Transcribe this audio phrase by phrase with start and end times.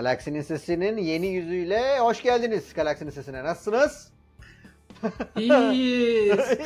[0.00, 3.44] Galaksinin Sesi'nin yeni yüzüyle hoş geldiniz Galaksinin Sesi'ne.
[3.44, 4.12] Nasılsınız?
[5.36, 6.38] İyiyiz.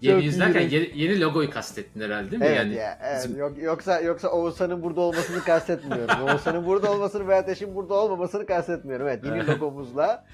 [0.00, 2.46] yeni yüz derken yeni, yeni logoyu kastettin herhalde değil mi?
[2.46, 2.98] Evet yani ya.
[3.02, 3.24] Evet.
[3.24, 6.22] bizim- Yok, yoksa yoksa Oğuzhan'ın burada olmasını kastetmiyorum.
[6.28, 9.08] Oğuzhan'ın burada olmasını veya Ateş'in burada olmamasını kastetmiyorum.
[9.08, 10.24] Evet yeni logomuzla,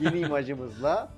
[0.00, 1.08] yeni imajımızla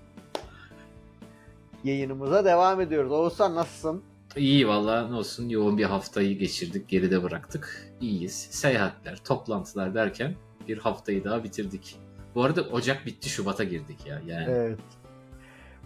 [1.85, 3.13] yayınımıza devam ediyoruz.
[3.13, 4.05] Oğuzhan nasılsın?
[4.37, 7.93] İyi valla ne olsun yoğun bir haftayı geçirdik geride bıraktık.
[8.01, 8.49] İyiyiz.
[8.51, 10.35] Seyahatler, toplantılar derken
[10.69, 11.97] bir haftayı daha bitirdik.
[12.35, 14.21] Bu arada Ocak bitti Şubat'a girdik ya.
[14.27, 14.79] Yani Evet.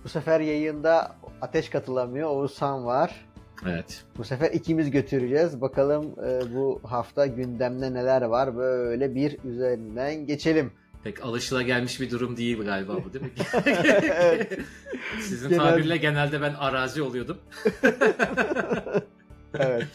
[0.04, 2.28] Bu sefer yayında Ateş katılamıyor.
[2.30, 3.26] Oğuzhan var.
[3.66, 4.04] evet.
[4.18, 5.60] Bu sefer ikimiz götüreceğiz.
[5.60, 8.56] Bakalım e, bu hafta gündemde neler var.
[8.56, 10.72] Böyle bir üzerinden geçelim.
[11.04, 13.30] Pek alışılagelmiş bir durum değil galiba bu değil mi?
[13.64, 14.58] Evet.
[15.22, 17.38] Sizin Genel- tabirle genelde ben arazi oluyordum.
[19.54, 19.86] evet.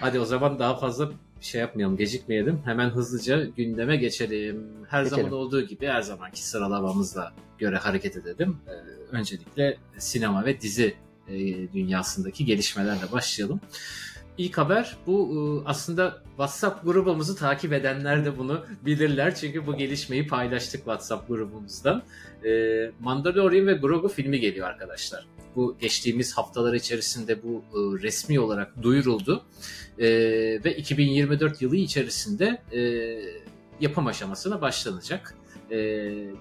[0.00, 2.60] Hadi o zaman daha fazla şey yapmayalım, gecikmeyelim.
[2.64, 4.66] Hemen hızlıca gündeme geçelim.
[4.88, 5.24] Her Geçelim.
[5.24, 8.56] zaman olduğu gibi her zamanki sıralamamızla göre hareket edelim.
[8.68, 8.70] Ee,
[9.16, 10.94] öncelikle sinema ve dizi
[11.28, 11.36] e,
[11.72, 13.60] dünyasındaki gelişmelerle başlayalım.
[14.38, 19.34] İlk haber bu e, aslında WhatsApp grubumuzu takip edenler de bunu bilirler.
[19.34, 22.02] Çünkü bu gelişmeyi paylaştık WhatsApp grubumuzdan.
[22.44, 22.50] E,
[23.00, 25.26] Mandalorian ve Grogu filmi geliyor arkadaşlar.
[25.56, 29.44] Bu geçtiğimiz haftalar içerisinde bu e, resmi olarak duyuruldu.
[30.64, 32.62] Ve 2024 yılı içerisinde
[33.80, 35.34] yapım aşamasına başlanacak.
[35.70, 35.76] E,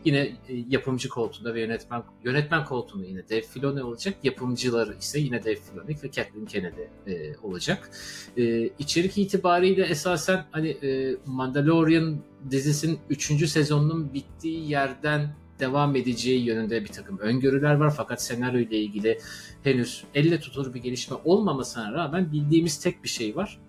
[0.06, 0.38] yine e,
[0.70, 4.16] yapımcı koltuğunda ve yönetmen yönetmen koltuğunda yine Dave Filoni olacak.
[4.24, 7.92] Yapımcıları ise yine Dave Filoni ve Kathleen Kennedy e, olacak.
[8.38, 12.18] E, içerik itibariyle esasen hani e, Mandalorian
[12.52, 13.50] dizisinin 3.
[13.50, 17.94] sezonunun bittiği yerden devam edeceği yönünde bir takım öngörüler var.
[17.98, 19.20] Fakat senaryo ile ilgili
[19.64, 23.60] henüz elle tutulur bir gelişme olmamasına rağmen bildiğimiz tek bir şey var.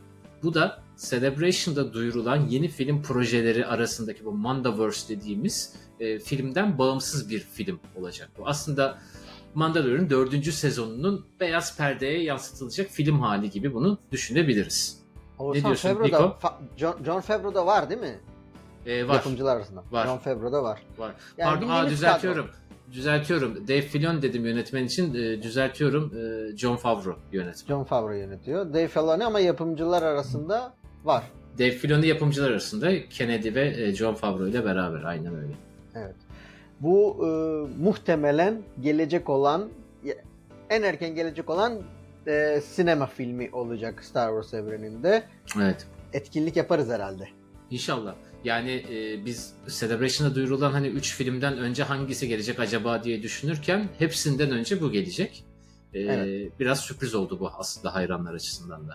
[0.43, 7.41] Bu da Celebration'da duyurulan yeni film projeleri arasındaki bu Mandaverse dediğimiz e, filmden bağımsız bir
[7.41, 8.49] film olacak bu.
[8.49, 8.99] Aslında
[9.55, 10.45] Mandalorian 4.
[10.55, 15.03] sezonunun beyaz perdeye yansıtılacak film hali gibi bunu düşünebiliriz.
[15.39, 16.39] Oğuzhan diyorsun, Favreau'da, Nico?
[16.43, 18.21] Fa- John, John Favreau'da var değil mi?
[18.87, 19.85] E, var, Yapımcılar arasında.
[19.91, 20.07] Var.
[20.07, 20.83] John Favreau'da var.
[20.99, 21.15] var.
[21.39, 22.51] Yani Pardon, aa, düzeltiyorum.
[22.93, 23.69] Düzeltiyorum.
[23.69, 25.15] Dave Filoni dedim yönetmen için.
[25.15, 26.13] e, düzeltiyorum.
[26.53, 27.67] E, John Favreau yönetmen.
[27.69, 28.69] John Favreau yönetiyor.
[28.75, 31.25] Dave Filoni ama yapımcılar arasında var.
[31.59, 35.03] Dave Filoni yapımcılar arasında Kennedy ve e, John Favreau ile beraber.
[35.05, 35.53] Aynen öyle.
[35.95, 36.17] Evet.
[36.81, 37.29] Bu e,
[37.83, 39.69] muhtemelen gelecek olan
[40.71, 41.79] en erken gelecek olan
[42.27, 45.23] e, sinema filmi olacak Star Wars evreninde.
[45.63, 45.87] Evet.
[46.13, 47.29] Etkinlik yaparız herhalde.
[47.71, 48.15] İnşallah.
[48.45, 54.51] Yani e, biz Celebration'da duyurulan hani 3 filmden önce hangisi gelecek acaba diye düşünürken hepsinden
[54.51, 55.45] önce bu gelecek.
[55.95, 56.53] E, Evet.
[56.61, 58.95] Biraz sürpriz oldu bu aslında hayranlar açısından da.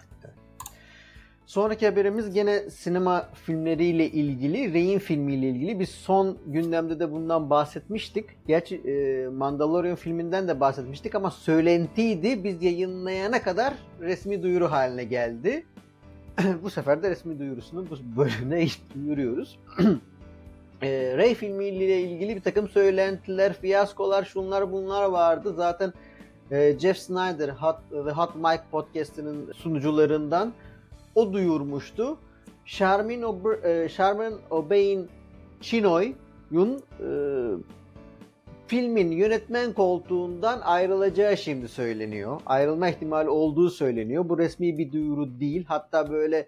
[1.46, 5.80] Sonraki haberimiz gene sinema filmleriyle ilgili, Rey'in filmiyle ilgili.
[5.80, 8.26] Biz son gündemde de bundan bahsetmiştik.
[8.48, 12.44] Gerçi e, Mandalorian filminden de bahsetmiştik ama söylentiydi.
[12.44, 15.66] Biz yayınlayana kadar resmi duyuru haline geldi.
[16.64, 19.60] bu sefer de resmi duyurusunu bu bölümde duyuruyoruz.
[20.82, 25.54] e, Rey filmiyle ilgili bir takım söylentiler, fiyaskolar, şunlar bunlar vardı.
[25.56, 25.94] Zaten
[26.52, 30.54] e, Jeff Snyder Hot, ve Hot Mike podcast'inin sunucularından
[31.16, 32.18] o duyurmuştu.
[32.66, 35.10] Charmin, Ob- e, Charmin Obeyn
[35.62, 37.10] Chinoy'un e,
[38.74, 42.42] filmin yönetmen koltuğundan ayrılacağı şimdi söyleniyor.
[42.46, 44.30] Ayrılma ihtimali olduğu söyleniyor.
[44.30, 45.66] Bu resmi bir duyuru değil.
[45.68, 46.48] Hatta böyle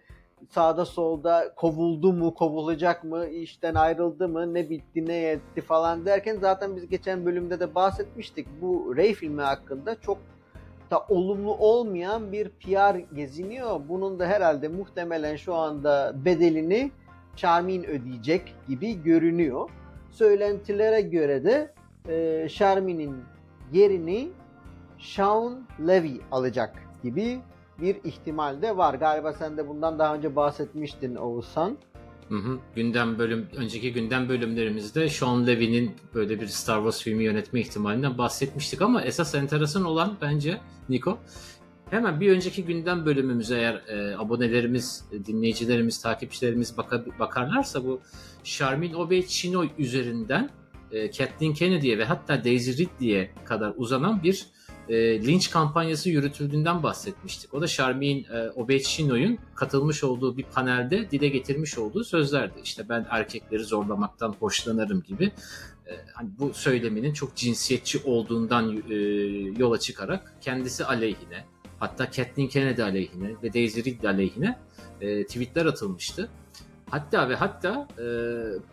[0.49, 6.37] sağda solda kovuldu mu, kovulacak mı, işten ayrıldı mı, ne bitti, ne etti falan derken
[6.41, 8.47] zaten biz geçen bölümde de bahsetmiştik.
[8.61, 10.17] Bu Ray filmi hakkında çok
[10.91, 13.81] da olumlu olmayan bir PR geziniyor.
[13.89, 16.91] Bunun da herhalde muhtemelen şu anda bedelini
[17.35, 19.69] Charmin ödeyecek gibi görünüyor.
[20.11, 21.74] Söylentilere göre de
[22.09, 22.47] e,
[23.73, 24.29] yerini
[24.99, 27.40] Sean Levy alacak gibi
[27.81, 28.93] bir ihtimal de var.
[28.93, 31.78] Galiba sen de bundan daha önce bahsetmiştin Oğuzhan.
[32.29, 32.59] Hı hı.
[32.75, 38.81] Gündem bölüm önceki gündem bölümlerimizde Sean Levy'nin böyle bir Star Wars filmi yönetme ihtimalinden bahsetmiştik
[38.81, 40.57] ama esas enteresan olan bence
[40.90, 41.17] Niko
[41.90, 47.99] hemen bir önceki gündem bölümümüze eğer e, abonelerimiz, e, dinleyicilerimiz, takipçilerimiz baka- bakarlarsa bu
[48.43, 50.49] Charmin Obey Chinoy üzerinden
[50.91, 54.46] e, Kathleen Kennedy'ye ve hatta Daisy Ridley'e kadar uzanan bir
[54.90, 57.53] e, linç kampanyası yürütüldüğünden bahsetmiştik.
[57.53, 62.59] O da Charmin e, Obechino'yun katılmış olduğu bir panelde dile getirmiş olduğu sözlerdi.
[62.64, 65.32] İşte ben erkekleri zorlamaktan hoşlanırım gibi.
[65.87, 68.96] E, hani bu söyleminin çok cinsiyetçi olduğundan e,
[69.58, 71.46] yola çıkarak kendisi aleyhine,
[71.79, 74.59] hatta Kathleen Kennedy aleyhine ve Daisy Ridley aleyhine
[75.02, 76.29] e, tweetler atılmıştı.
[76.95, 78.05] Hatta ve hatta e,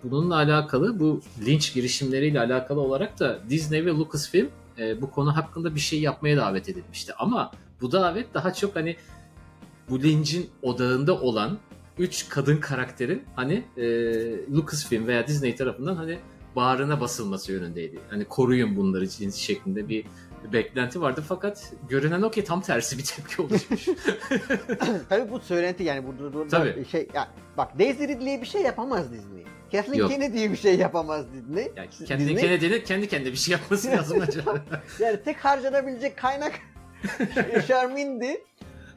[0.04, 4.48] bununla alakalı bu linç girişimleriyle alakalı olarak da Disney ve Lucasfilm
[4.78, 7.12] e, bu konu hakkında bir şey yapmaya davet edilmişti.
[7.18, 8.96] Ama bu davet daha çok hani
[9.88, 11.58] bu lincin odağında olan
[11.98, 13.84] 3 kadın karakterin hani e,
[14.54, 16.18] Lucasfilm veya Disney tarafından hani
[16.56, 17.98] bağrına basılması yönündeydi.
[18.10, 20.04] Hani koruyun bunları şeklinde bir
[20.52, 23.88] beklenti vardı fakat görünen o ki tam tersi bir tepki oluşmuş.
[25.08, 26.84] Tabii bu söylenti yani burada, burada Tabii.
[26.84, 29.44] şey ya bak Daisy Ridley'e bir şey yapamaz Disney.
[29.72, 30.10] Kathleen Yok.
[30.10, 31.72] Kennedy'ye bir şey yapamaz Disney.
[31.76, 34.64] yani kendi Disney- Kennedy'nin kendi kendine bir şey yapması lazım acaba.
[34.98, 36.52] Yani tek harcanabilecek kaynak
[37.68, 38.40] Charmin'di.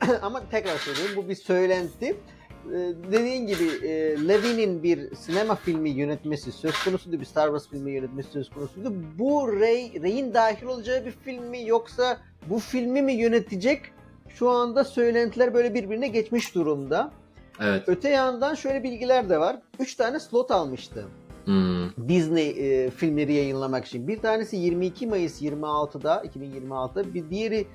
[0.21, 2.15] Ama tekrar söylüyorum bu bir söylenti.
[2.73, 3.89] Ee, dediğin gibi e,
[4.27, 7.19] Levin'in bir sinema filmi yönetmesi söz konusuydu.
[7.19, 8.93] Bir Star Wars filmi yönetmesi söz konusuydu.
[9.19, 12.17] Bu Rey, Rey'in dahil olacağı bir film mi yoksa
[12.49, 13.81] bu filmi mi yönetecek?
[14.29, 17.11] Şu anda söylentiler böyle birbirine geçmiş durumda.
[17.61, 17.83] evet.
[17.87, 19.59] Öte yandan şöyle bilgiler de var.
[19.79, 21.05] 3 tane slot almıştı.
[21.45, 22.07] Hmm.
[22.07, 24.07] Disney e, filmleri yayınlamak için.
[24.07, 27.67] Bir tanesi 22 Mayıs 26'da 2026'da bir diğeri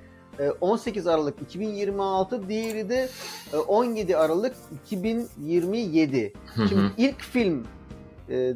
[0.61, 3.09] 18 Aralık 2026 diğeri de
[3.53, 4.57] e, 17 Aralık
[4.87, 6.33] 2027.
[6.55, 7.67] Hı Şimdi ilk film
[8.31, 8.55] e,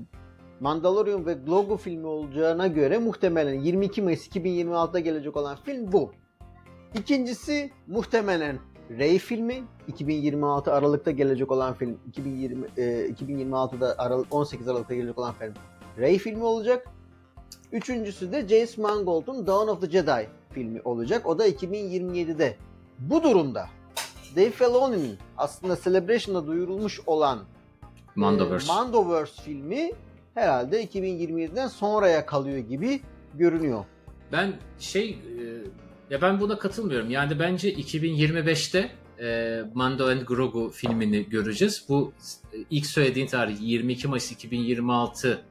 [0.60, 6.12] Mandalorian ve Grogu filmi olacağına göre muhtemelen 22 Mayıs 2026'da gelecek olan film bu.
[6.98, 8.58] İkincisi muhtemelen
[8.90, 15.34] Rey filmi 2026 Aralık'ta gelecek olan film 2020 e, 2026'da Aralık 18 Aralık'ta gelecek olan
[15.34, 15.54] film
[15.98, 16.86] Rey filmi olacak.
[17.72, 21.26] Üçüncüsü de James Mangold'un Dawn of the Jedi filmi olacak.
[21.26, 22.56] O da 2027'de.
[22.98, 23.68] Bu durumda
[24.36, 27.44] Dave Filoni'nin aslında Celebration'da duyurulmuş olan
[28.16, 28.72] Mandoverse.
[28.72, 29.90] e, Mandoverse filmi
[30.34, 33.00] herhalde 2027'den sonraya kalıyor gibi
[33.34, 33.84] görünüyor.
[34.32, 35.42] Ben şey e,
[36.10, 37.10] ya ben buna katılmıyorum.
[37.10, 38.90] Yani bence 2025'te
[39.24, 41.84] e, Mando and Grogu filmini göreceğiz.
[41.88, 42.12] Bu
[42.52, 45.42] e, ilk söylediğin tarih 22 Mayıs 2026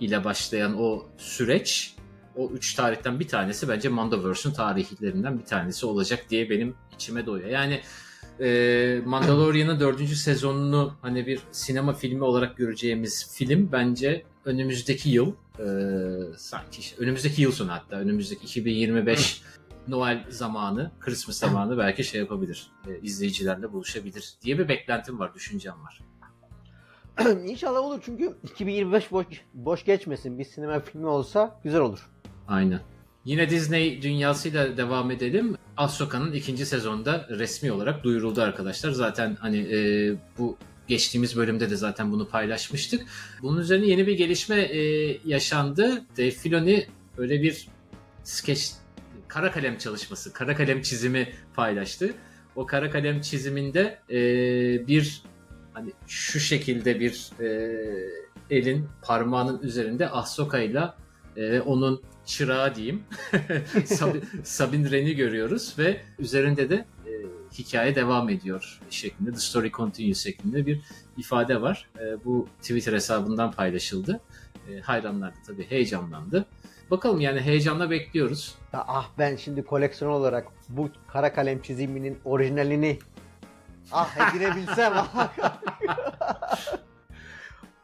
[0.00, 1.94] ile başlayan o süreç
[2.36, 7.50] o üç tarihten bir tanesi bence Mandoverse'ün tarihlerinden bir tanesi olacak diye benim içime doyuyor.
[7.50, 7.80] Yani
[8.40, 15.66] e, Mandalorian'ın dördüncü sezonunu hani bir sinema filmi olarak göreceğimiz film bence önümüzdeki yıl e,
[16.36, 19.42] sanki işte önümüzdeki yıl sonu hatta önümüzdeki 2025
[19.88, 22.70] Noel zamanı, Christmas zamanı belki şey yapabilir.
[22.88, 26.00] E, izleyicilerle buluşabilir diye bir beklentim var, düşüncem var.
[27.44, 30.38] İnşallah olur çünkü 2025 boş, boş geçmesin.
[30.38, 32.11] Bir sinema filmi olsa güzel olur.
[32.48, 32.80] Aynen.
[33.24, 35.56] Yine Disney dünyasıyla devam edelim.
[35.76, 38.90] Ahsoka'nın ikinci sezonda resmi olarak duyuruldu arkadaşlar.
[38.90, 39.78] Zaten hani e,
[40.38, 40.56] bu
[40.88, 43.06] geçtiğimiz bölümde de zaten bunu paylaşmıştık.
[43.42, 44.80] Bunun üzerine yeni bir gelişme e,
[45.24, 46.02] yaşandı.
[46.18, 46.86] Dave Filoni
[47.18, 47.68] böyle bir
[48.24, 48.72] skeç,
[49.28, 52.14] kara kalem çalışması, kara kalem çizimi paylaştı.
[52.56, 54.16] O kara kalem çiziminde e,
[54.86, 55.22] bir
[55.72, 57.48] hani şu şekilde bir e,
[58.50, 60.96] elin parmağının üzerinde Ahsoka'yla
[61.36, 63.04] e, onun çırağı diyeyim.
[63.84, 67.10] Sabin, Sabin Wren'i görüyoruz ve üzerinde de e,
[67.58, 70.80] hikaye devam ediyor şeklinde, The Story Continues şeklinde bir
[71.16, 71.88] ifade var.
[72.00, 74.20] E, bu Twitter hesabından paylaşıldı.
[74.70, 76.46] E, hayranlar da tabii heyecanlandı.
[76.90, 78.54] Bakalım yani heyecanla bekliyoruz.
[78.72, 82.98] Ya ah ben şimdi koleksiyon olarak bu kara kalem çiziminin orijinalini
[83.92, 84.92] ah edinebilsem.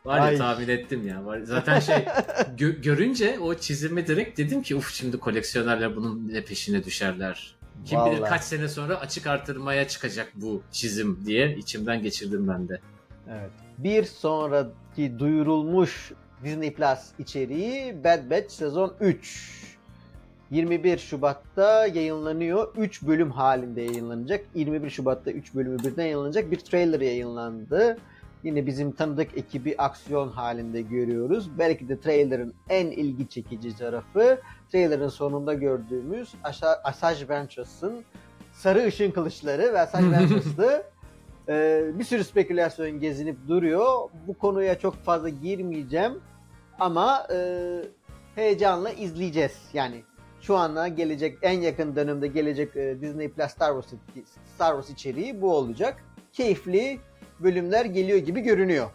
[0.08, 0.36] Var ya Ay.
[0.38, 1.26] tahmin ettim ya.
[1.26, 1.40] Var.
[1.44, 1.96] Zaten şey
[2.58, 7.54] gö- görünce o çizimi direkt dedim ki uf şimdi koleksiyonerler bunun ne peşine düşerler.
[7.84, 8.30] Kim bilir Vallahi.
[8.30, 12.80] kaç sene sonra açık artırmaya çıkacak bu çizim diye içimden geçirdim ben de.
[13.30, 13.50] evet.
[13.78, 16.12] Bir sonraki duyurulmuş
[16.44, 19.58] Disney Plus içeriği Bad Batch sezon 3.
[20.50, 22.74] 21 Şubat'ta yayınlanıyor.
[22.76, 24.44] 3 bölüm halinde yayınlanacak.
[24.54, 26.50] 21 Şubat'ta 3 bölümü birden yayınlanacak.
[26.50, 27.98] Bir trailer yayınlandı.
[28.44, 31.58] Yine bizim tanıdık ekibi aksiyon halinde görüyoruz.
[31.58, 34.40] Belki de trailer'ın en ilgi çekici tarafı
[34.72, 38.04] trailer'ın sonunda gördüğümüz Asa- Asajj Ventures'ın
[38.52, 40.82] sarı ışın kılıçları ve Asajj Ventures'lı
[41.48, 44.10] e, bir sürü spekülasyon gezinip duruyor.
[44.26, 46.12] Bu konuya çok fazla girmeyeceğim
[46.78, 47.38] ama e,
[48.34, 49.58] heyecanla izleyeceğiz.
[49.72, 50.02] Yani
[50.40, 54.00] şu ana gelecek en yakın dönemde gelecek e, Disney Plus Star Wars
[54.54, 56.04] Star Wars içeriği bu olacak.
[56.32, 56.98] Keyifli
[57.40, 58.90] bölümler geliyor gibi görünüyor.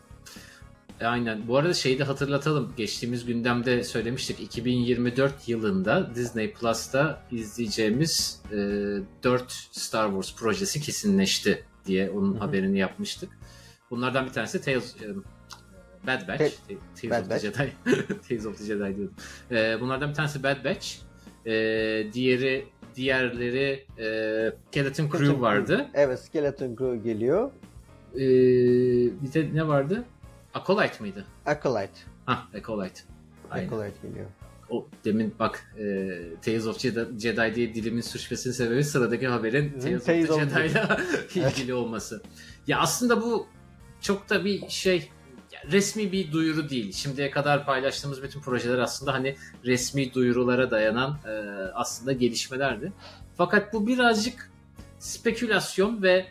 [1.02, 1.48] E, Aynen.
[1.48, 2.74] Bu arada şeyi de hatırlatalım.
[2.78, 4.40] Geçtiğimiz gündemde söylemiştik.
[4.40, 8.56] 2024 yılında Disney Plus'ta izleyeceğimiz e,
[9.24, 13.30] 4 Star Wars projesi kesinleşti diye onun haberini yapmıştık.
[13.92, 15.08] Bunlardan bir tanesi Tales, e,
[16.08, 16.38] Bad Batch.
[16.68, 16.76] Te-
[17.10, 17.60] Tales Bad of the Batch.
[17.86, 18.18] Jedi.
[18.30, 19.14] Tales of the Jedi diyordum.
[19.52, 20.88] E, bunlardan bir tanesi Bad Batch.
[21.46, 21.52] E,
[22.14, 24.06] diğeri diğerleri e,
[24.70, 25.88] Skeleton Crew vardı.
[25.94, 27.52] Evet Skeleton Crew geliyor.
[28.14, 30.04] Bir de ne vardı?
[30.54, 31.26] Acolyte mıydı?
[31.46, 32.00] Acolyte.
[32.26, 33.02] Hah Acolyte.
[33.52, 33.68] Aynen.
[33.68, 34.26] Acolyte geliyor.
[34.70, 35.84] O demin bak e,
[36.42, 40.54] Tales of Jedi, Jedi diye dilimin sürçmesinin sebebi sıradaki haberin Hı, Tales, Tales of of
[40.54, 40.98] the Jedi'la
[41.50, 42.22] ilgili olması.
[42.68, 43.48] Ya aslında bu
[44.02, 45.10] çok da bir şey
[45.72, 46.92] resmi bir duyuru değil.
[46.92, 51.32] Şimdiye kadar paylaştığımız bütün projeler aslında hani resmi duyurulara dayanan e,
[51.74, 52.94] aslında gelişmelerdi.
[53.38, 54.52] Fakat bu birazcık
[55.00, 56.26] spekülasyon ve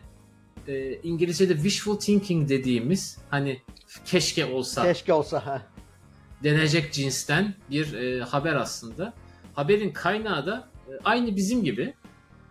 [0.68, 3.62] e, İngilizce'de wishful thinking dediğimiz hani
[4.04, 5.62] keşke olsa Keşke olsa ha.
[6.42, 9.12] denecek cinsten bir e, haber aslında.
[9.54, 11.94] Haberin kaynağı da e, aynı bizim gibi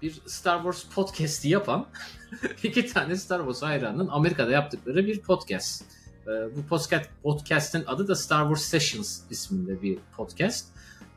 [0.02, 1.88] bir Star Wars podcast'i yapan
[2.64, 5.84] iki tane Star Wars hayranının Amerika'da yaptıkları bir podcast.
[6.28, 10.68] E, bu podcast podcast'in adı da Star Wars Sessions isminde bir podcast.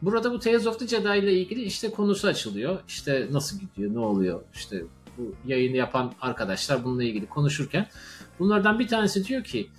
[0.03, 2.79] Burada bu Tales of the Jedi ile ilgili işte konusu açılıyor.
[2.89, 4.85] İşte nasıl gidiyor, ne oluyor, işte
[5.19, 7.87] bu yayını yapan arkadaşlar bununla ilgili konuşurken
[8.39, 9.71] bunlardan bir tanesi diyor ki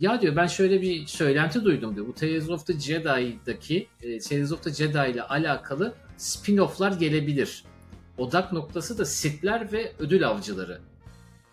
[0.00, 2.06] ya diyor ben şöyle bir söylenti duydum diyor.
[2.06, 7.64] Bu Tales of the Jedi'daki e, Tales of the Jedi ile alakalı spin-off'lar gelebilir.
[8.18, 10.80] Odak noktası da Sith'ler ve ödül avcıları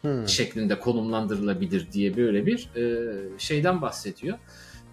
[0.02, 0.28] Hmm.
[0.28, 4.38] şeklinde konumlandırılabilir diye böyle bir e, şeyden bahsediyor.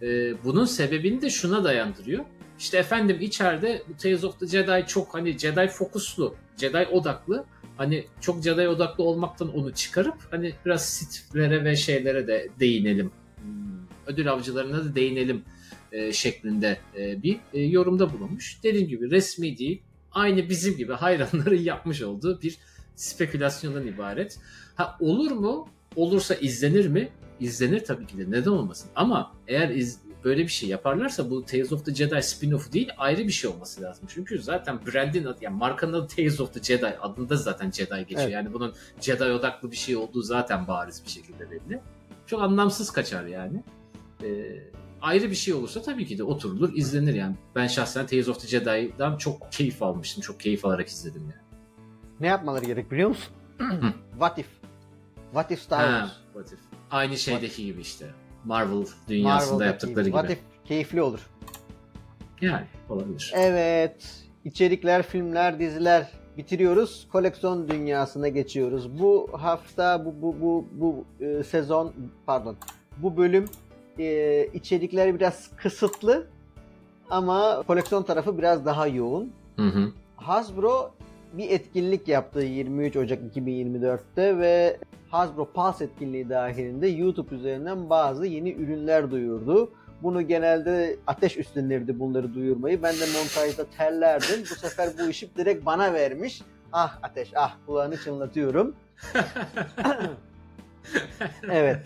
[0.02, 0.06] E,
[0.44, 2.24] bunun sebebini de şuna dayandırıyor.
[2.58, 7.44] İşte efendim içeride bu Tales of the Jedi çok hani Jedi fokuslu, Jedi odaklı.
[7.78, 13.10] Hani çok Jedi odaklı olmaktan onu çıkarıp hani biraz Sith'lere ve şeylere de değinelim.
[13.42, 15.42] Hmm, Ödül avcılarına da değinelim
[15.92, 18.58] e, şeklinde e, bir e, yorumda bulunmuş.
[18.62, 19.82] Dediğim gibi resmi değil,
[20.12, 22.58] aynı bizim gibi hayranların yapmış olduğu bir
[22.94, 24.38] spekülasyondan ibaret.
[24.74, 25.68] Ha olur mu?
[25.96, 27.08] Olursa izlenir mi?
[27.40, 28.30] İzlenir tabii ki de.
[28.30, 28.90] Neden olmasın?
[28.96, 33.26] Ama eğer iz, böyle bir şey yaparlarsa bu Tales of the Jedi spin-off'u değil ayrı
[33.26, 34.08] bir şey olması lazım.
[34.08, 38.22] Çünkü zaten brandin adı yani markanın adı Tales of the Jedi adında zaten Jedi geçiyor.
[38.22, 38.32] Evet.
[38.32, 41.80] Yani bunun Jedi odaklı bir şey olduğu zaten bariz bir şekilde belli.
[42.26, 43.62] Çok anlamsız kaçar yani.
[44.24, 44.60] Ee,
[45.00, 47.36] ayrı bir şey olursa tabii ki de oturulur izlenir yani.
[47.54, 50.22] Ben şahsen Tales of the Jedi'dan çok keyif almıştım.
[50.22, 51.42] Çok keyif alarak izledim yani.
[52.20, 53.32] Ne yapmaları gerek biliyor musun?
[54.10, 54.46] What if?
[55.32, 56.12] What if Star Ha, Wars?
[56.32, 56.58] What If.
[56.90, 58.06] Aynı şeydeki gibi işte.
[58.48, 60.16] Marvel dünyasında Marvel'daki yaptıkları gibi.
[60.16, 61.30] What if keyifli olur.
[62.40, 63.32] Yani olabilir.
[63.36, 64.24] Evet.
[64.44, 67.08] İçerikler, filmler, diziler bitiriyoruz.
[67.12, 68.98] Koleksiyon dünyasına geçiyoruz.
[68.98, 71.92] Bu hafta bu bu bu bu e, sezon
[72.26, 72.56] pardon.
[72.96, 73.44] Bu bölüm
[73.98, 76.26] e, içerikler biraz kısıtlı
[77.10, 79.32] ama koleksiyon tarafı biraz daha yoğun.
[79.56, 79.92] Hı hı.
[80.16, 80.90] Hasbro
[81.32, 84.76] bir etkinlik yaptı 23 Ocak 2024'te ve
[85.10, 89.70] Hasbro Pulse etkinliği dahilinde YouTube üzerinden bazı yeni ürünler duyurdu.
[90.02, 92.82] Bunu genelde ateş üstlenirdi bunları duyurmayı.
[92.82, 94.40] Ben de montajda terlerdim.
[94.40, 96.42] Bu sefer bu işi direkt bana vermiş.
[96.72, 98.74] Ah ateş ah kulağını çınlatıyorum.
[101.50, 101.78] Evet.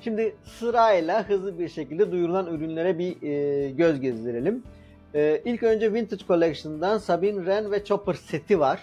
[0.00, 4.62] Şimdi sırayla hızlı bir şekilde duyurulan ürünlere bir e, göz gezdirelim.
[5.14, 8.82] E, ilk önce Vintage Collection'dan Sabine Wren ve Chopper seti var.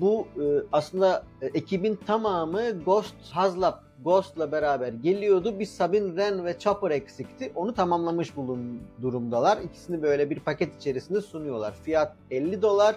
[0.00, 3.74] Bu e, aslında e, ekibin tamamı Ghost Hazlab
[4.04, 5.58] Ghost'la beraber geliyordu.
[5.58, 7.52] Bir Sabine Wren ve Chopper eksikti.
[7.54, 9.58] Onu tamamlamış bulun durumdalar.
[9.58, 11.74] İkisini böyle bir paket içerisinde sunuyorlar.
[11.84, 12.96] Fiyat 50 dolar.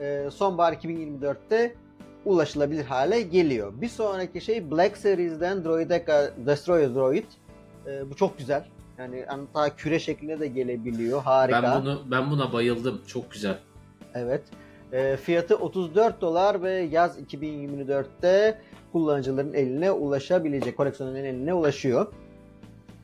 [0.00, 1.74] E, sonbahar 2024'te
[2.24, 3.72] ulaşılabilir hale geliyor.
[3.80, 7.24] Bir sonraki şey Black Series'den Droideka Destroyer Droid.
[8.10, 8.64] Bu çok güzel.
[8.98, 11.22] Yani hatta küre şeklinde de gelebiliyor.
[11.22, 11.62] Harika.
[11.62, 13.02] ben bunu ben buna bayıldım.
[13.06, 13.58] Çok güzel.
[14.14, 14.42] Evet.
[14.92, 18.58] Ee, fiyatı 34 dolar ve yaz 2024'te
[18.92, 22.12] kullanıcıların eline ulaşabilecek, koleksiyonun eline ulaşıyor.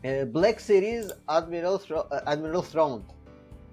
[0.04, 3.02] Ee, Black Series Admiral, Thro- Admiral Throne.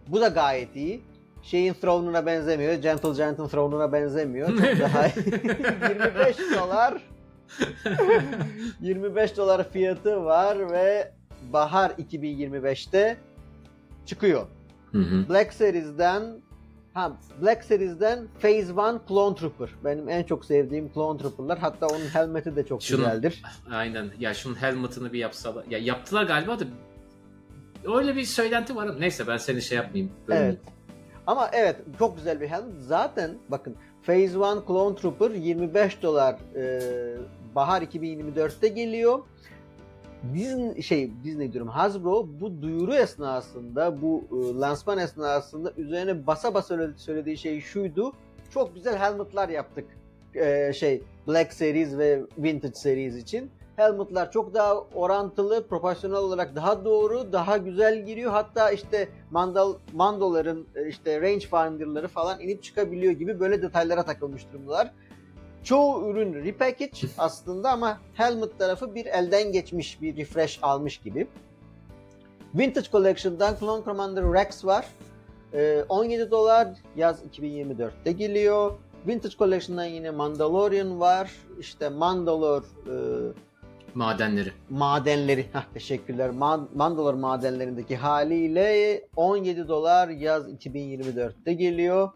[0.08, 1.02] Bu da gayet iyi.
[1.44, 2.74] Şeyin Throne'una benzemiyor.
[2.74, 4.48] Gentle Giant'ın Throne'una benzemiyor.
[4.50, 7.02] Çok daha 25 dolar
[8.82, 11.12] 25 dolar fiyatı var ve
[11.54, 13.18] bahar 2025'te
[14.06, 14.48] çıkıyor.
[14.92, 15.30] Hı hı.
[15.30, 16.24] Black Series'den
[17.00, 19.70] ha Black Series'den Phase 1 Clone Trooper.
[19.86, 21.60] Benim en çok sevdiğim Clone Trooper'lar.
[21.60, 23.44] Hatta onun helmeti de çok Şunu- güzeldir.
[23.72, 24.10] Aynen.
[24.20, 25.66] Ya şunun helmet'ını bir yapsalar.
[25.70, 26.64] Ya yaptılar galiba da
[27.96, 28.88] öyle bir söylenti var.
[28.88, 30.14] ama Neyse ben seni şey yapmayayım.
[30.30, 30.58] Evet.
[31.28, 32.74] Ama evet çok güzel bir helmet.
[32.80, 33.76] Zaten bakın
[34.06, 36.82] Phase 1 Clone Trooper 25 dolar e,
[37.56, 39.20] bahar 2024'te geliyor.
[40.34, 46.68] Disney şey Disney diyorum Hasbro bu duyuru esnasında bu e, lansman esnasında üzerine basa basa
[46.68, 48.14] söyle- söylediği şey şuydu.
[48.50, 49.86] Çok güzel helmetlar yaptık.
[50.36, 53.52] E, şey Black Series ve Vintage Series için.
[53.76, 58.32] Helmetlar çok daha orantılı, profesyonel olarak daha doğru, daha güzel giriyor.
[58.32, 64.92] Hatta işte mandal mandoların e, işte rangefinder'ları falan inip çıkabiliyor gibi böyle detaylara takılmış durumdalar.
[65.64, 71.28] Çoğu ürün repackage aslında ama Helmet tarafı bir elden geçmiş, bir refresh almış gibi.
[72.56, 74.86] Vintage Collection'dan Clone Commander Rex var.
[75.54, 78.72] Ee, 17 dolar yaz 2024'te geliyor.
[79.08, 81.32] Vintage Collection'dan yine Mandalorian var.
[81.60, 82.96] İşte Mandalor e,
[83.94, 84.52] Madenleri.
[84.70, 85.46] madenleri.
[85.54, 86.30] Hah, teşekkürler.
[86.30, 92.10] Ma- Mandalor madenlerindeki haliyle 17 dolar yaz 2024'te geliyor.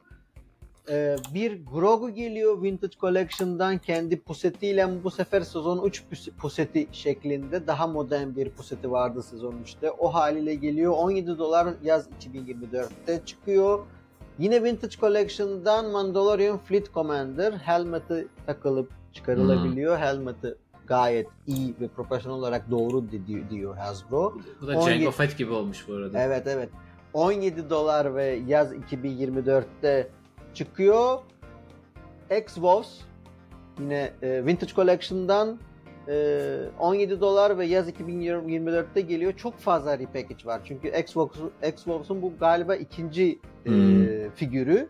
[0.90, 7.68] Ee, bir Grogu geliyor Vintage Collection'dan kendi pusetiyle bu sefer sezon 3 pus- puseti şeklinde
[7.68, 9.92] daha modern bir puseti vardı sezon 3'te.
[9.92, 10.94] O haliyle geliyor.
[10.98, 13.80] 17 dolar yaz 2024'te çıkıyor.
[14.40, 19.98] Yine Vintage Collection'dan Mandalorian Fleet Commander helmet'i takılıp çıkarılabiliyor.
[19.98, 20.56] Helmet'i
[20.88, 24.34] gayet iyi ve profesyonel olarak doğru di- diyor Hasbro.
[24.62, 26.20] Bu da 17 Jango Fett gibi olmuş bu arada.
[26.22, 26.70] Evet evet.
[27.14, 30.10] 17 dolar ve yaz 2024'te
[30.54, 31.20] çıkıyor.
[32.32, 32.88] X-Wolves
[33.80, 35.60] yine e, Vintage Collection'dan
[36.08, 39.34] e, 17 dolar ve yaz 2024'te geliyor.
[39.34, 40.62] Çok fazla repackage var.
[40.66, 44.30] Çünkü X-Wolves'un bu galiba ikinci e, Hmm.
[44.36, 44.90] figürü.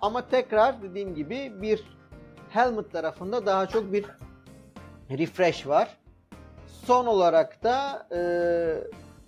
[0.00, 1.84] Ama tekrar dediğim gibi bir
[2.50, 4.04] Helmet tarafında daha çok bir
[5.10, 5.98] refresh var.
[6.66, 8.20] Son olarak da e,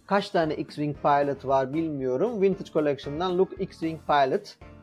[0.06, 2.42] kaç tane X-Wing Pilot var bilmiyorum.
[2.42, 4.73] Vintage Collection'dan Look X-Wing Pilot e,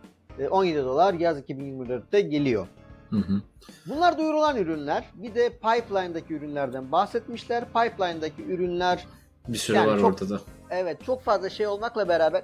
[0.52, 2.68] 17 dolar yaz 2024'te geliyor.
[3.10, 3.42] Hı hı.
[3.86, 5.04] Bunlar duyurulan ürünler.
[5.14, 7.66] Bir de Pipeline'daki ürünlerden bahsetmişler.
[7.66, 9.06] Pipeline'daki ürünler
[9.48, 10.40] Bir sürü Yani var çok- ortada.
[10.70, 12.42] evet çok fazla şey olmakla beraber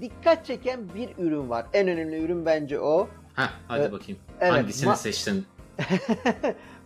[0.00, 1.66] dikkat çeken bir ürün var.
[1.72, 3.08] En önemli ürün bence o.
[3.36, 3.92] Heh, hadi Evet.
[3.92, 4.20] bakayım.
[4.40, 5.46] Evet, Hangisini ma- seçtin?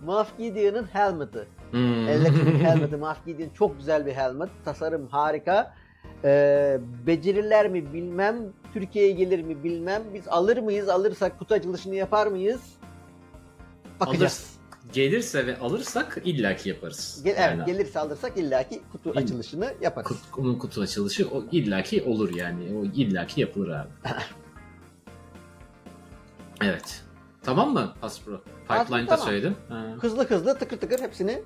[0.04, 1.46] Moff Gideon'ın helmet'i.
[1.70, 2.08] Hmm.
[2.08, 4.48] Electric helmet'i Moff Gideon çok güzel bir helmet.
[4.64, 5.74] Tasarım harika.
[6.24, 8.36] Ee, becerirler mi bilmem.
[8.74, 10.02] Türkiye'ye gelir mi bilmem.
[10.14, 10.88] Biz alır mıyız?
[10.88, 12.60] Alırsak kutu açılışını yapar mıyız?
[14.00, 14.50] Bakacağız.
[14.92, 17.20] Gelirse ve alırsak illaki yaparız.
[17.24, 20.08] Gel, evet, Yani gelirse alırsak illaki kutu İll- açılışını yaparız.
[20.10, 22.76] kut- onun kutu açılışı o illaki olur yani.
[22.78, 23.88] O illaki yapılır abi.
[26.62, 27.02] evet.
[27.42, 28.40] Tamam mı Hasbro?
[28.68, 29.26] Pipeline'da tamam.
[29.26, 29.56] söyledim.
[29.68, 29.86] Ha.
[30.00, 31.42] Hızlı hızlı tıkır tıkır hepsini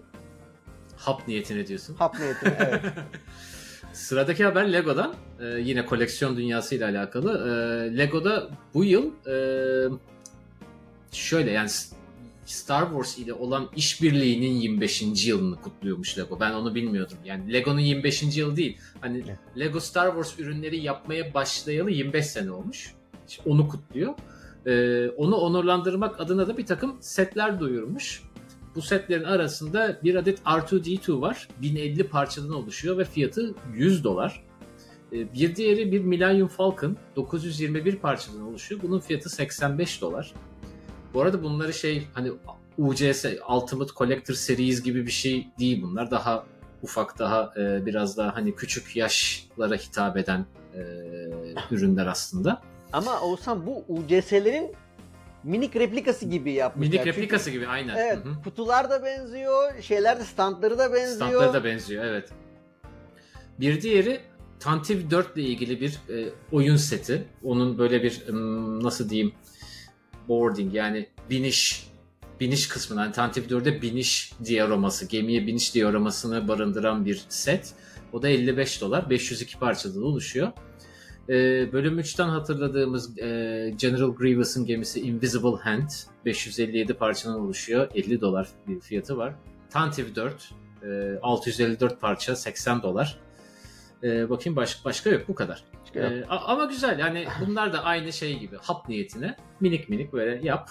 [0.97, 1.95] Hap niyetine diyorsun.
[1.95, 2.57] hap niyetine.
[2.59, 2.83] Evet.
[3.95, 5.15] Sıradaki haber Lego'dan.
[5.41, 7.33] Ee, yine koleksiyon dünyasıyla alakalı.
[7.33, 9.37] Ee, Lego'da bu yıl e,
[11.13, 11.69] şöyle yani
[12.47, 15.27] Star Wars ile olan işbirliğinin 25.
[15.27, 16.41] yılını kutluyormuş Lego.
[16.41, 17.19] Ben onu bilmiyordum.
[17.25, 18.37] Yani Lego'nun 25.
[18.37, 18.79] yılı değil.
[19.01, 19.25] Hani.
[19.59, 22.95] Lego Star Wars ürünleri yapmaya başlayalı 25 sene olmuş.
[23.29, 24.15] İşte onu kutluyor.
[24.67, 28.23] Ee, onu onurlandırmak adına da bir takım setler duyurmuş.
[28.75, 31.49] Bu setlerin arasında bir adet R2D2 var.
[31.63, 34.45] 1050 parçadan oluşuyor ve fiyatı 100 dolar.
[35.13, 38.81] Ee, Bir diğeri bir Millennium Falcon 921 parçadan oluşuyor.
[38.83, 40.35] Bunun fiyatı 85 dolar.
[41.15, 42.33] Bu arada bunları şey hani
[42.79, 46.11] UCS Ultimate Collector Series gibi bir şey değil bunlar.
[46.11, 46.45] Daha
[46.83, 50.81] ufak daha e, biraz daha hani küçük yaşlara hitap eden e,
[51.71, 52.63] ürünler aslında.
[52.93, 54.73] Ama Oğuzhan bu UCS'lerin
[55.45, 56.89] minik replikası gibi yapmışlar.
[56.91, 57.97] Minik Çünkü- replikası gibi aynen.
[57.97, 58.43] Evet, Hı hı.
[58.45, 61.17] kutular da benziyor, şeyler de standları da benziyor.
[61.17, 62.29] Standları da benziyor evet.
[63.61, 64.21] Bir diğeri
[64.61, 67.25] Tantive 4 ile ilgili bir e, oyun seti.
[67.43, 68.23] Onun böyle bir
[68.85, 69.33] nasıl diyeyim
[70.29, 71.89] boarding yani biniş
[72.41, 77.73] biniş kısmını yani Tantive 4'de biniş dioraması, gemiye biniş dioramasını barındıran bir set.
[78.13, 79.11] O da 55 dolar.
[79.11, 80.53] 502 parçadan oluşuyor.
[81.29, 85.91] Ee, bölüm 3'ten hatırladığımız e, General Grievous'un gemisi Invisible Hand
[86.25, 87.89] 557 parçadan oluşuyor.
[87.95, 89.35] 50 dolar bir fiyatı var.
[89.71, 93.19] Tantive 4 e, 654 parça 80 dolar.
[94.03, 95.65] E, bakayım başka başka yok bu kadar.
[95.87, 96.11] Çıkıyor.
[96.11, 100.71] E, ama güzel yani bunlar da aynı şey gibi hap niyetine minik minik böyle yap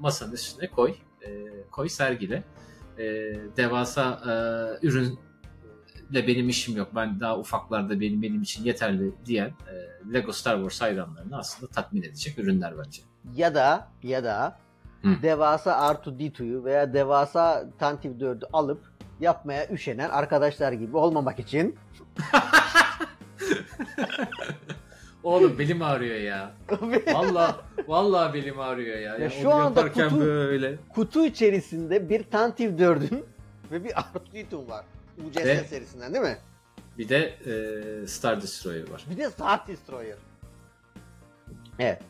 [0.00, 1.28] masanın üstüne koy e,
[1.70, 2.44] koy sergile.
[2.98, 3.04] E,
[3.56, 5.18] devasa e, ürün
[6.14, 6.88] de benim işim yok.
[6.94, 9.74] Ben daha ufaklarda benim benim için yeterli diyen e,
[10.14, 13.02] Lego Star Wars hayranlarını aslında tatmin edecek ürünler bence.
[13.36, 14.58] Ya da ya da
[15.02, 15.08] Hı.
[15.22, 18.80] devasa R2D2'yu veya devasa Tantive 4'ü alıp
[19.20, 21.76] yapmaya üşenen arkadaşlar gibi olmamak için
[25.22, 26.50] Oğlum belim ağrıyor ya.
[27.14, 27.54] Vallahi
[27.88, 29.12] vallahi belim ağrıyor ya.
[29.14, 30.76] Ya Ya şu anda kutu- böyle.
[30.94, 33.24] kutu içerisinde bir Tantive 4'ün
[33.70, 34.84] ve bir R2D2 var.
[35.26, 36.38] UCS Ve- serisinden değil mi?
[36.98, 39.04] Bir de e, Star Destroyer var.
[39.10, 40.16] Bir de Star Destroyer.
[41.78, 42.02] Evet.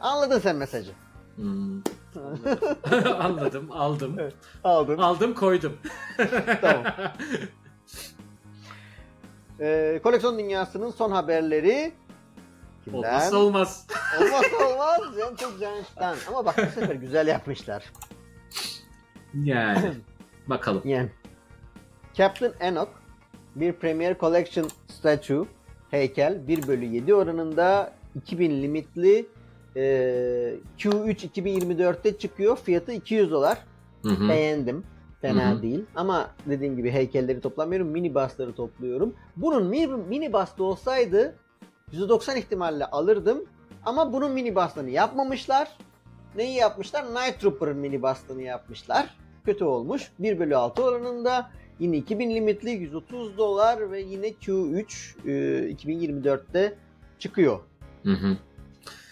[0.00, 0.92] Anladın sen mesajı.
[1.36, 1.82] Hmm.
[3.20, 4.16] Anladım, aldım.
[4.18, 4.34] Evet.
[4.64, 4.98] Aldın.
[4.98, 5.78] Aldım, koydum.
[6.60, 6.84] Tamam.
[9.60, 11.92] Ee, koleksiyon dünyasının son haberleri
[12.84, 12.98] kimden?
[12.98, 13.86] Olmazsa olmaz.
[14.20, 16.16] Olmazsa olmaz Gentle Giant'tan.
[16.28, 17.84] Ama bak bu sefer güzel yapmışlar.
[19.34, 19.94] Yani
[20.46, 20.82] bakalım.
[20.88, 21.10] Yani
[22.18, 22.88] Captain Enoch
[23.56, 25.46] bir Premier Collection statue
[25.90, 29.26] heykel 1 bölü 7 oranında 2000 limitli
[29.76, 29.80] e,
[30.78, 32.56] Q3 2024'te çıkıyor.
[32.56, 33.58] Fiyatı 200 dolar.
[34.02, 34.28] Hı hı.
[34.28, 34.84] Beğendim.
[35.20, 35.62] Fena Hı hı.
[35.62, 35.84] değil.
[35.94, 37.88] Ama dediğim gibi heykelleri toplamıyorum.
[37.88, 39.14] Mini bus'ları topluyorum.
[39.36, 39.66] Bunun
[40.08, 41.34] mini, bus'ta olsaydı
[41.92, 43.44] %90 ihtimalle alırdım.
[43.86, 45.68] Ama bunun mini bus'larını yapmamışlar.
[46.36, 47.04] Neyi yapmışlar?
[47.04, 49.14] Night Trooper'ın mini bus'larını yapmışlar.
[49.44, 50.12] Kötü olmuş.
[50.18, 51.50] 1 bölü 6 oranında.
[51.78, 54.84] Yine 2000 limitli 130 dolar ve yine Q3
[55.24, 56.74] e, 2024'te
[57.18, 57.60] çıkıyor.
[58.02, 58.36] Hı hı.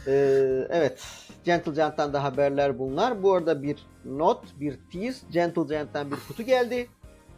[0.06, 1.04] Ee, evet.
[1.44, 3.22] Gentle Giant'tan da haberler bunlar.
[3.22, 5.26] Bu arada bir not, bir tease.
[5.30, 6.88] Gentle Giant'tan bir kutu geldi.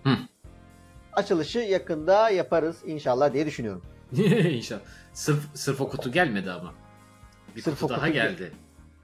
[0.04, 0.10] Hı.
[1.12, 3.82] Açılışı yakında yaparız inşallah diye düşünüyorum.
[4.50, 4.80] İnşallah.
[5.12, 6.74] Sırf, sırf o kutu gelmedi ama.
[7.56, 8.52] Bir Sırf kutu daha kutu geldi.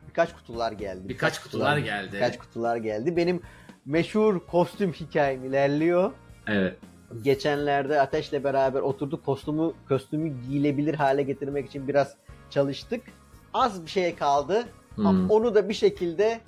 [0.08, 1.08] Birkaç kutular geldi.
[1.08, 2.12] Birkaç kutular geldi.
[2.12, 3.16] Birkaç kutular geldi.
[3.16, 3.40] Benim
[3.86, 6.12] meşhur kostüm hikayem ilerliyor.
[6.46, 6.76] Evet.
[7.22, 9.24] Geçenlerde Ateş'le beraber oturduk.
[9.24, 12.14] Kostümü, kostümü giyilebilir hale getirmek için biraz
[12.50, 13.02] çalıştık.
[13.54, 14.64] Az bir şey kaldı.
[14.94, 15.06] Hmm.
[15.06, 16.40] Ama onu da bir şekilde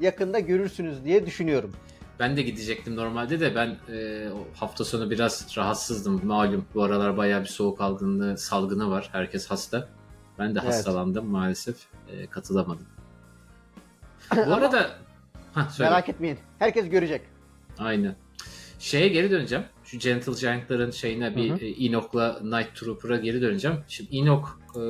[0.00, 1.72] yakında görürsünüz diye düşünüyorum.
[2.20, 6.26] Ben de gidecektim normalde de ben e, hafta sonu biraz rahatsızdım.
[6.26, 9.08] Malum bu aralar bayağı bir soğuk algınlığı, salgını var.
[9.12, 9.88] Herkes hasta.
[10.38, 10.68] Ben de Evet.
[10.68, 11.76] hastalandım maalesef.
[12.08, 12.86] E, katılamadım.
[14.36, 14.90] Bu arada
[15.54, 15.90] ha söyle.
[15.90, 16.38] Merak etmeyin.
[16.58, 17.20] Herkes görecek.
[17.78, 18.16] Aynen.
[18.78, 19.64] Şeye geri döneceğim.
[19.84, 21.64] Şu Gentle Giant'ların şeyine bir Hı hı.
[21.64, 23.76] e, Enoch'la Night Trooper'a geri döneceğim.
[23.88, 24.80] Şimdi Enoch e,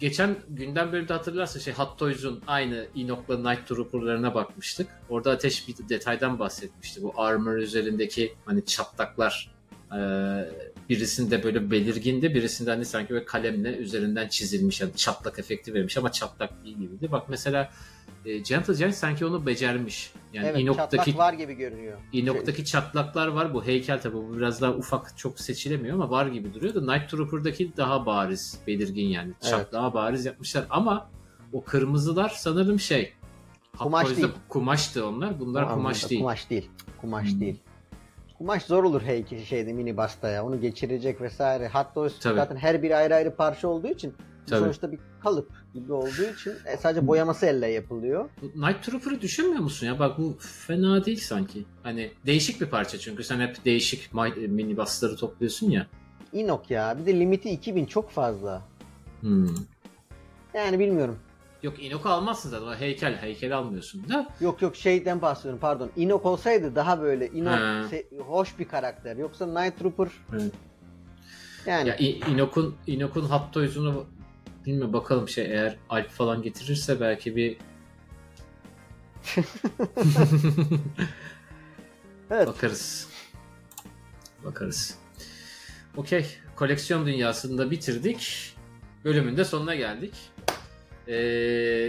[0.00, 4.88] geçen günden bölümde hatırlarsın şey Hot Toys'un aynı Enoch'la Night Trooper'larına bakmıştık.
[5.08, 7.02] Orada Ateş bir detaydan bahsetmişti.
[7.02, 9.50] Bu armor üzerindeki hani çatlaklar
[9.92, 9.98] e,
[10.88, 12.34] birisinde böyle belirgindi.
[12.34, 14.80] Birisinde hani sanki böyle kalemle üzerinden çizilmiş.
[14.80, 17.12] Yani çatlak efekti vermiş ama çatlak değil gibiydi.
[17.12, 17.70] Bak mesela
[18.28, 20.12] e, Gentle Giant sanki onu becermiş.
[20.32, 21.98] Yani evet Enoch'taki çatlak var gibi görünüyor.
[22.12, 23.54] Enoch'taki çatlaklar var.
[23.54, 27.10] Bu heykel tabi bu biraz daha ufak çok seçilemiyor ama var gibi duruyor da Night
[27.10, 29.32] Trooper'daki daha bariz, belirgin yani.
[29.42, 29.50] Evet.
[29.50, 31.10] Çatlağı bariz yapmışlar ama
[31.52, 33.12] o kırmızılar sanırım şey.
[33.78, 34.28] Kumaş değil.
[34.48, 35.40] Kumaştı onlar.
[35.40, 36.20] Bunlar O kumaş değil.
[36.20, 36.70] Kumaş değil.
[37.00, 37.40] Kumaş Hmm.
[37.40, 37.56] değil.
[38.38, 40.44] Kumaş zor olur heykel şeyde mini basta ya.
[40.44, 41.68] Onu geçirecek vesaire.
[41.68, 44.14] Hatta o zaten her biri ayrı ayrı parça olduğu için
[44.50, 44.60] Tabii.
[44.60, 48.28] sonuçta bir kalıp gibi olduğu için e, sadece boyaması elle yapılıyor.
[48.54, 49.98] Night Trooper'ı düşünmüyor musun ya?
[49.98, 51.64] Bak bu fena değil sanki.
[51.82, 55.86] Hani değişik bir parça çünkü sen hep değişik mi- mini basları topluyorsun ya.
[56.32, 56.96] Inok ya.
[57.00, 58.62] Bir de limiti 2000 çok fazla.
[59.20, 59.48] Hmm.
[60.54, 61.18] Yani bilmiyorum.
[61.62, 62.74] Yok Enoch almazsın zaten.
[62.80, 63.16] Heykel.
[63.16, 64.26] Heykel almıyorsun da.
[64.40, 65.90] Yok yok şeyden bahsediyorum pardon.
[65.96, 67.54] Inok olsaydı daha böyle Inok
[67.90, 69.16] se- hoş bir karakter.
[69.16, 70.52] Yoksa Night Trooper Evet.
[71.66, 74.06] yani Ya İ- Inock'un Inock'un Hot Toys'unu
[74.68, 77.56] bilmiyorum bakalım şey eğer Alp falan getirirse belki bir
[82.30, 82.46] evet.
[82.46, 83.08] bakarız.
[84.44, 84.98] Bakarız.
[85.96, 86.26] Okey.
[86.56, 88.52] Koleksiyon dünyasında bitirdik.
[89.04, 90.14] Bölümün de sonuna geldik.
[91.08, 91.14] Ee,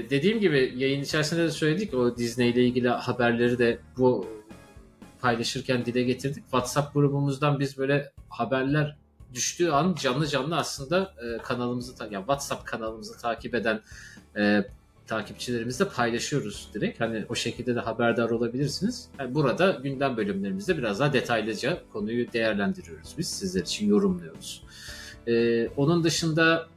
[0.10, 1.94] dediğim gibi yayın içerisinde de söyledik.
[1.94, 4.28] O Disney ile ilgili haberleri de bu
[5.22, 6.44] paylaşırken dile getirdik.
[6.44, 8.96] WhatsApp grubumuzdan biz böyle haberler
[9.34, 13.82] düştüğü an canlı canlı aslında e, kanalımızı ya WhatsApp kanalımızı takip eden
[14.38, 14.64] e,
[15.08, 17.02] takipçilerimizle paylaşıyoruz direkt.
[17.02, 19.10] Hani o şekilde de haberdar olabilirsiniz.
[19.20, 23.28] Yani burada gündem bölümlerimizde biraz daha detaylıca konuyu değerlendiriyoruz biz.
[23.28, 24.64] Sizler için yorumluyoruz.
[25.28, 26.68] E, onun dışında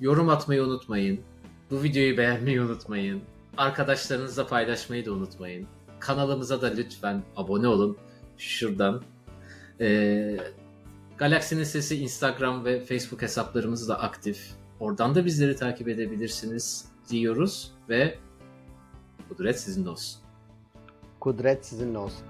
[0.00, 1.20] yorum atmayı unutmayın.
[1.70, 3.22] Bu videoyu beğenmeyi unutmayın.
[3.56, 5.66] Arkadaşlarınızla paylaşmayı da unutmayın.
[6.00, 7.96] Kanalımıza da lütfen abone olun.
[8.38, 9.02] Şuradan.
[9.80, 10.36] Ee,
[11.18, 14.50] Galaksinin Sesi Instagram ve Facebook hesaplarımız da aktif.
[14.80, 18.18] Oradan da bizleri takip edebilirsiniz diyoruz ve
[19.28, 20.20] kudret sizin olsun.
[21.20, 22.26] Kudret sizinle olsun.